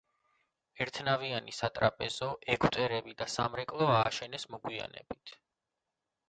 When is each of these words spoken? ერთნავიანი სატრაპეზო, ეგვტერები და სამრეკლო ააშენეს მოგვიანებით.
ერთნავიანი 0.85 1.53
სატრაპეზო, 1.57 2.29
ეგვტერები 2.55 3.13
და 3.21 3.27
სამრეკლო 3.35 3.91
ააშენეს 3.99 4.49
მოგვიანებით. 4.57 5.37